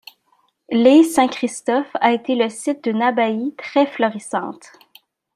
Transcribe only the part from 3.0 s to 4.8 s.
abbaye très florissante.